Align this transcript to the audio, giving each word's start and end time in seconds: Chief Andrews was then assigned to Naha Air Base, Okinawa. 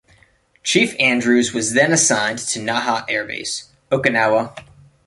Chief 0.63 0.95
Andrews 0.99 1.53
was 1.53 1.73
then 1.73 1.91
assigned 1.91 2.39
to 2.39 2.59
Naha 2.59 3.05
Air 3.07 3.23
Base, 3.23 3.69
Okinawa. 3.91 4.55